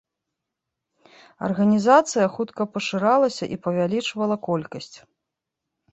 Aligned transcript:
Арганізацыя 1.49 2.27
хутка 2.37 2.61
пашыралася 2.77 3.45
і 3.57 3.61
павялічвала 3.67 4.35
колькасць. 4.49 4.95